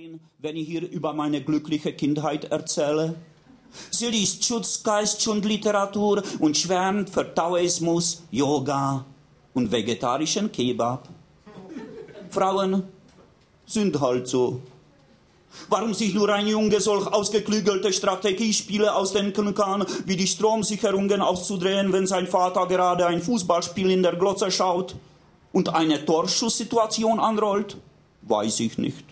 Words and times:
Karin, 0.00 0.20
wenn 0.38 0.56
ich 0.56 0.68
ihr 0.68 0.88
über 0.88 1.12
meine 1.12 1.42
glückliche 1.42 1.92
Kindheit 1.92 2.44
erzähle? 2.44 3.16
Sie 3.90 4.06
liest 4.06 4.42
Schutzgeist 4.44 5.28
und 5.28 5.44
Literatur 5.44 6.22
und 6.38 6.56
schwärmt 6.56 7.10
für 7.10 7.34
Taoismus, 7.34 8.22
Yoga 8.30 9.04
und 9.52 9.70
vegetarischen 9.70 10.50
Kebab. 10.50 11.06
Frauen 12.30 12.84
sind 13.66 14.00
halt 14.00 14.26
so. 14.26 14.62
Warum 15.68 15.92
sich 15.92 16.14
nur 16.14 16.30
ein 16.30 16.46
Junge 16.46 16.80
solch 16.80 17.06
ausgeklügelte 17.06 17.92
Strategiespiele 17.92 18.94
ausdenken 18.94 19.54
kann, 19.54 19.84
wie 20.06 20.16
die 20.16 20.26
Stromsicherungen 20.26 21.20
auszudrehen, 21.20 21.92
wenn 21.92 22.06
sein 22.06 22.26
Vater 22.26 22.66
gerade 22.66 23.06
ein 23.06 23.20
Fußballspiel 23.20 23.90
in 23.90 24.02
der 24.02 24.16
Glotze 24.16 24.50
schaut 24.50 24.96
und 25.52 25.74
eine 25.74 26.02
Torschusssituation 26.06 27.20
anrollt, 27.20 27.76
weiß 28.22 28.60
ich 28.60 28.78
nicht. 28.78 29.04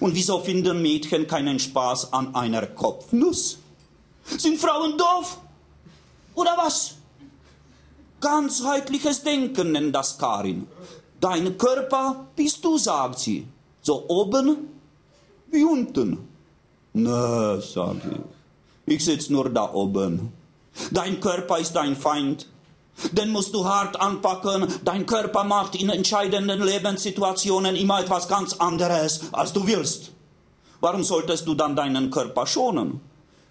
Und 0.00 0.14
wieso 0.14 0.40
finden 0.40 0.82
Mädchen 0.82 1.26
keinen 1.26 1.58
Spaß 1.58 2.12
an 2.12 2.34
einer 2.34 2.66
Kopfnuss? 2.66 3.58
Sind 4.36 4.58
Frauen 4.58 4.96
doof? 4.96 5.38
Oder 6.34 6.54
was? 6.56 6.94
Ganzheitliches 8.20 9.22
Denken 9.22 9.72
nennt 9.72 9.94
das 9.94 10.18
Karin. 10.18 10.66
Dein 11.20 11.56
Körper 11.56 12.26
bist 12.36 12.64
du, 12.64 12.78
sagt 12.78 13.18
sie. 13.20 13.46
So 13.80 14.08
oben 14.08 14.68
wie 15.50 15.64
unten. 15.64 16.28
Nö, 16.92 17.60
sag 17.60 17.96
ich. 17.96 18.94
Ich 18.94 19.04
sitz 19.04 19.28
nur 19.30 19.50
da 19.50 19.72
oben. 19.72 20.32
Dein 20.90 21.20
Körper 21.20 21.58
ist 21.58 21.72
dein 21.72 21.96
Feind. 21.96 22.46
Den 23.12 23.30
musst 23.30 23.54
du 23.54 23.64
hart 23.64 24.00
anpacken. 24.00 24.66
Dein 24.84 25.06
Körper 25.06 25.44
macht 25.44 25.74
in 25.76 25.88
entscheidenden 25.88 26.62
Lebenssituationen 26.62 27.76
immer 27.76 28.00
etwas 28.00 28.28
ganz 28.28 28.54
anderes, 28.54 29.32
als 29.32 29.52
du 29.52 29.66
willst. 29.66 30.12
Warum 30.80 31.02
solltest 31.02 31.46
du 31.46 31.54
dann 31.54 31.76
deinen 31.76 32.10
Körper 32.10 32.46
schonen? 32.46 33.00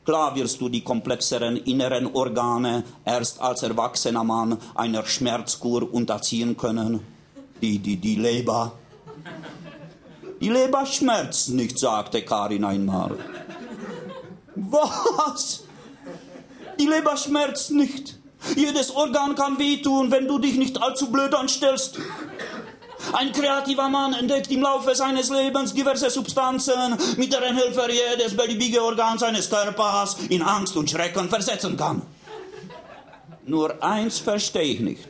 Klar 0.05 0.35
wirst 0.35 0.61
du 0.61 0.69
die 0.69 0.85
komplexeren 0.85 1.57
inneren 1.57 2.07
Organe 2.15 2.85
erst 3.03 3.41
als 3.41 3.63
erwachsener 3.63 4.23
Mann 4.23 4.57
einer 4.73 5.05
Schmerzkur 5.05 5.93
unterziehen 5.93 6.55
können. 6.55 7.01
Die, 7.61 7.79
die, 7.79 7.97
die 7.97 8.15
Leber. 8.15 8.71
Die 10.39 10.49
Leber 10.49 10.85
schmerzt 10.85 11.49
nicht, 11.49 11.77
sagte 11.77 12.21
Karin 12.21 12.63
einmal. 12.63 13.17
Was? 14.55 15.63
Die 16.79 16.85
Leber 16.85 17.17
schmerzt 17.17 17.71
nicht. 17.71 18.16
Jedes 18.55 18.95
Organ 18.95 19.35
kann 19.35 19.59
wehtun, 19.59 20.11
wenn 20.11 20.27
du 20.27 20.39
dich 20.39 20.55
nicht 20.57 20.81
allzu 20.81 21.11
blöd 21.11 21.33
anstellst. 21.33 21.97
Ein 23.13 23.31
kreativer 23.31 23.89
Mann 23.89 24.13
entdeckt 24.13 24.51
im 24.51 24.61
Laufe 24.61 24.93
seines 24.95 25.29
Lebens 25.29 25.73
diverse 25.73 26.09
Substanzen, 26.09 26.97
mit 27.17 27.31
deren 27.31 27.55
Hilfe 27.55 27.87
jedes 27.89 28.35
beliebige 28.35 28.83
Organ 28.83 29.17
seines 29.17 29.49
Körpers 29.49 30.17
in 30.29 30.41
Angst 30.41 30.75
und 30.75 30.89
Schrecken 30.89 31.29
versetzen 31.29 31.77
kann. 31.77 32.01
Nur 33.45 33.81
eins 33.81 34.19
verstehe 34.19 34.63
ich 34.63 34.79
nicht. 34.81 35.07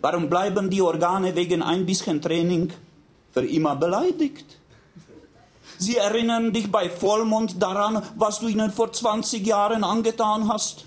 Warum 0.00 0.28
bleiben 0.28 0.68
die 0.68 0.82
Organe 0.82 1.34
wegen 1.34 1.62
ein 1.62 1.86
bisschen 1.86 2.20
Training 2.20 2.70
für 3.32 3.46
immer 3.46 3.76
beleidigt? 3.76 4.58
Sie 5.78 5.96
erinnern 5.96 6.52
dich 6.52 6.70
bei 6.70 6.90
Vollmond 6.90 7.62
daran, 7.62 8.02
was 8.16 8.40
du 8.40 8.48
ihnen 8.48 8.70
vor 8.70 8.92
20 8.92 9.46
Jahren 9.46 9.84
angetan 9.84 10.52
hast. 10.52 10.84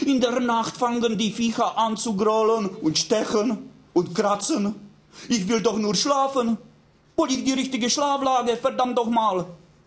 In 0.00 0.20
der 0.20 0.40
Nacht 0.40 0.76
fangen 0.76 1.18
die 1.18 1.30
Viecher 1.30 1.76
an 1.76 1.96
zu 1.96 2.16
grollen 2.16 2.68
und 2.68 2.98
stechen 2.98 3.70
und 3.92 4.14
kratzen. 4.14 4.74
Ich 5.28 5.46
will 5.48 5.60
doch 5.60 5.78
nur 5.78 5.94
schlafen. 5.94 6.56
Wo 7.16 7.26
liegt 7.26 7.46
die 7.46 7.52
richtige 7.52 7.90
Schlaflage? 7.90 8.56
Verdammt 8.56 8.96
doch 8.96 9.08
mal. 9.08 9.44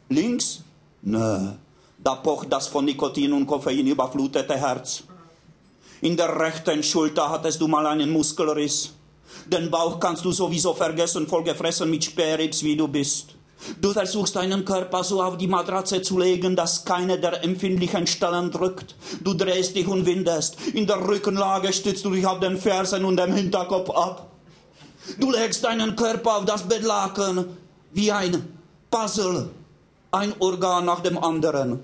Links? 0.10 0.62
Nö. 1.02 1.54
Da 1.98 2.16
pocht 2.16 2.52
das 2.52 2.68
von 2.68 2.86
Nikotin 2.86 3.34
und 3.34 3.48
Koffein 3.48 3.88
überflutete 3.88 4.56
Herz. 4.56 5.04
In 6.02 6.16
der 6.16 6.40
rechten 6.40 6.84
Schulter 6.84 7.30
hattest 7.30 7.60
du 7.60 7.68
mal 7.68 7.86
einen 7.88 8.12
Muskelriss. 8.12 8.92
Den 9.48 9.72
Bauch 9.72 10.00
kannst 10.00 10.24
du 10.24 10.32
sowieso 10.32 10.74
vergessen, 10.74 11.28
vollgefressen 11.28 11.90
mit 11.90 12.04
Sperrix, 12.04 12.62
wie 12.64 12.76
du 12.76 12.88
bist. 12.88 13.35
Du 13.82 13.92
versuchst 13.94 14.36
deinen 14.36 14.64
Körper 14.66 15.04
so 15.04 15.22
auf 15.24 15.38
die 15.38 15.48
Matratze 15.48 16.02
zu 16.02 16.20
legen, 16.20 16.56
dass 16.56 16.86
keine 16.86 17.20
der 17.20 17.44
empfindlichen 17.44 18.06
Stellen 18.06 18.52
drückt. 18.52 18.96
Du 19.22 19.34
drehst 19.34 19.76
dich 19.76 19.88
und 19.88 20.06
windest. 20.06 20.58
In 20.74 20.86
der 20.86 21.08
Rückenlage 21.08 21.74
stützt 21.74 22.06
du 22.06 22.12
dich 22.12 22.26
auf 22.26 22.40
den 22.40 22.58
Fersen 22.58 23.06
und 23.06 23.18
dem 23.18 23.34
Hinterkopf 23.34 23.90
ab. 23.90 24.32
Du 25.20 25.32
legst 25.32 25.64
deinen 25.64 25.96
Körper 25.96 26.38
auf 26.38 26.46
das 26.46 26.64
Bettlaken 26.64 27.46
wie 27.94 28.12
ein 28.12 28.58
Puzzle, 28.92 29.50
ein 30.12 30.34
Organ 30.40 30.86
nach 30.86 31.00
dem 31.00 31.18
anderen. 31.18 31.80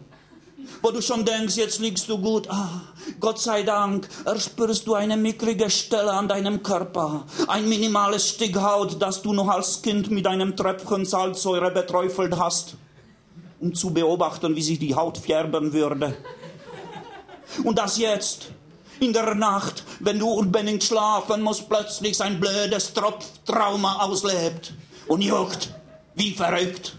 Wo 0.81 0.91
du 0.91 1.01
schon 1.01 1.25
denkst, 1.25 1.57
jetzt 1.57 1.79
liegst 1.79 2.09
du 2.09 2.17
gut, 2.17 2.49
ah, 2.49 2.81
Gott 3.19 3.39
sei 3.39 3.63
Dank, 3.63 4.07
erspürst 4.25 4.87
du 4.87 4.95
eine 4.95 5.17
mickrige 5.17 5.69
Stelle 5.69 6.11
an 6.13 6.27
deinem 6.27 6.63
Körper, 6.63 7.25
ein 7.47 7.69
minimales 7.69 8.29
Stück 8.29 8.55
Haut, 8.61 9.01
das 9.01 9.21
du 9.21 9.33
noch 9.33 9.47
als 9.47 9.81
Kind 9.81 10.09
mit 10.09 10.25
einem 10.27 10.55
Tröpfchen 10.55 11.05
Salzsäure 11.05 11.71
beträufelt 11.71 12.37
hast, 12.37 12.75
um 13.59 13.73
zu 13.73 13.91
beobachten, 13.91 14.55
wie 14.55 14.61
sich 14.61 14.79
die 14.79 14.95
Haut 14.95 15.17
färben 15.17 15.73
würde. 15.73 16.17
Und 17.63 17.77
das 17.77 17.97
jetzt, 17.97 18.49
in 18.99 19.13
der 19.13 19.35
Nacht, 19.35 19.83
wenn 19.99 20.19
du 20.19 20.29
unbedingt 20.29 20.83
schlafen 20.83 21.41
musst, 21.41 21.67
plötzlich 21.67 22.21
ein 22.21 22.39
blödes 22.39 22.93
Tropftrauma 22.93 24.03
auslebt 24.03 24.73
und 25.07 25.21
juckt 25.21 25.73
wie 26.15 26.33
verrückt. 26.33 26.97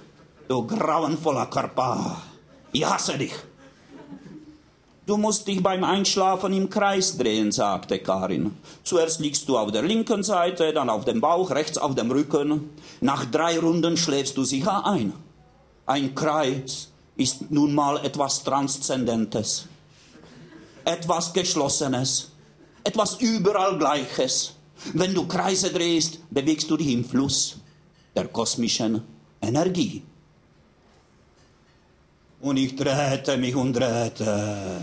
Du 0.49 0.67
grauenvoller 0.67 1.47
Körper, 1.47 2.21
ich 2.72 2.84
hasse 2.84 3.17
dich. 3.17 3.33
Du 5.05 5.17
musst 5.17 5.49
dich 5.49 5.61
beim 5.61 5.83
Einschlafen 5.83 6.53
im 6.53 6.71
Kreis 6.71 7.19
drehen, 7.19 7.51
sagte 7.51 7.99
Karin. 7.99 8.57
Zuerst 8.85 9.19
liegst 9.19 9.49
du 9.49 9.59
auf 9.59 9.73
der 9.73 9.83
linken 9.83 10.23
Seite, 10.23 10.73
dann 10.73 10.89
auf 10.89 11.05
dem 11.05 11.21
Bauch, 11.21 11.51
rechts 11.51 11.77
auf 11.77 11.97
dem 11.97 12.13
Rücken. 12.13 12.71
Nach 13.01 13.25
drei 13.25 13.59
Runden 13.59 13.97
schläfst 13.97 14.37
du 14.37 14.45
sicher 14.45 14.87
ein. 14.87 15.13
Ein 15.87 16.15
Kreis 16.15 16.89
ist 17.17 17.51
nun 17.51 17.75
mal 17.75 17.97
etwas 18.05 18.45
Transzendentes, 18.45 19.67
etwas 20.85 21.33
Geschlossenes, 21.33 22.31
etwas 22.84 23.21
überall 23.21 23.77
Gleiches. 23.79 24.55
Wenn 24.95 25.15
du 25.15 25.27
Kreise 25.27 25.73
drehst, 25.73 26.21
bewegst 26.31 26.71
du 26.71 26.77
dich 26.77 26.89
im 26.89 27.05
Fluss 27.05 27.57
der 28.15 28.29
kosmischen 28.29 29.03
Energie. 29.41 30.03
Und 32.42 32.56
ich 32.56 32.75
drehte 32.75 33.36
mich 33.36 33.54
und 33.54 33.72
drehte. 33.72 34.80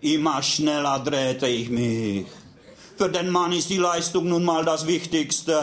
Immer 0.00 0.40
schneller 0.40 1.00
drehte 1.00 1.48
ich 1.48 1.68
mich. 1.68 2.26
Für 2.96 3.08
den 3.08 3.28
Mann 3.28 3.50
ist 3.50 3.70
die 3.70 3.78
Leistung 3.78 4.28
nun 4.28 4.44
mal 4.44 4.64
das 4.64 4.86
Wichtigste. 4.86 5.58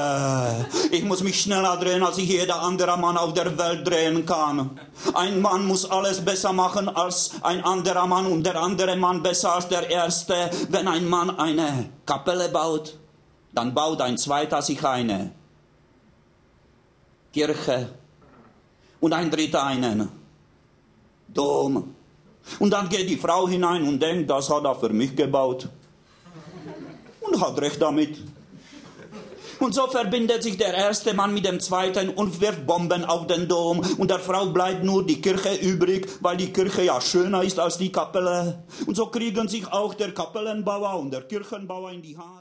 Ich 0.92 1.06
muss 1.06 1.24
mich 1.24 1.40
schneller 1.40 1.78
drehen, 1.78 2.04
als 2.04 2.18
ich 2.18 2.28
jeder 2.28 2.62
andere 2.62 2.98
Mann 2.98 3.16
auf 3.16 3.34
der 3.34 3.58
Welt 3.58 3.88
drehen 3.88 4.26
kann. 4.26 4.78
Ein 5.14 5.42
Mann 5.42 5.66
muss 5.66 5.90
alles 5.90 6.20
besser 6.20 6.52
machen 6.52 6.90
als 6.90 7.32
ein 7.42 7.64
anderer 7.64 8.06
Mann 8.06 8.26
und 8.26 8.46
der 8.46 8.62
andere 8.62 8.98
Mann 8.98 9.24
besser 9.24 9.56
als 9.56 9.70
der 9.70 9.90
erste. 9.90 10.50
Wenn 10.68 10.90
ein 10.90 11.08
Mann 11.08 11.30
eine 11.40 11.90
Kapelle 12.06 12.50
baut, 12.50 12.98
dann 13.54 13.74
baut 13.74 14.02
ein 14.02 14.18
zweiter 14.18 14.62
sich 14.62 14.84
eine 14.84 15.32
Kirche 17.32 17.94
und 19.00 19.14
ein 19.14 19.32
dritter 19.32 19.64
einen 19.64 20.21
Dom. 21.34 21.96
Und 22.60 22.72
dann 22.72 22.90
geht 22.90 23.10
die 23.10 23.18
Frau 23.18 23.48
hinein 23.48 23.88
und 23.88 24.02
denkt, 24.02 24.30
das 24.30 24.50
hat 24.50 24.64
er 24.66 24.76
für 24.76 24.90
mich 24.90 25.16
gebaut. 25.16 25.70
Und 27.22 27.40
hat 27.40 27.60
recht 27.62 27.82
damit. 27.82 28.18
Und 29.62 29.76
so 29.76 29.86
verbindet 29.86 30.42
sich 30.42 30.58
der 30.58 30.74
erste 30.74 31.14
Mann 31.14 31.36
mit 31.36 31.46
dem 31.46 31.60
zweiten 31.60 32.10
und 32.10 32.42
wirft 32.42 32.66
Bomben 32.66 33.06
auf 33.06 33.28
den 33.28 33.48
Dom. 33.48 33.80
Und 34.00 34.10
der 34.10 34.18
Frau 34.18 34.48
bleibt 34.48 34.84
nur 34.84 35.06
die 35.06 35.22
Kirche 35.22 35.54
übrig, 35.54 36.08
weil 36.20 36.36
die 36.36 36.52
Kirche 36.52 36.82
ja 36.84 37.00
schöner 37.00 37.44
ist 37.44 37.60
als 37.60 37.78
die 37.78 37.92
Kapelle. 37.92 38.64
Und 38.88 38.96
so 38.96 39.06
kriegen 39.06 39.48
sich 39.48 39.72
auch 39.72 39.94
der 39.94 40.16
Kapellenbauer 40.16 41.00
und 41.00 41.12
der 41.12 41.22
Kirchenbauer 41.22 41.92
in 41.92 42.02
die 42.02 42.18
Haare. 42.18 42.40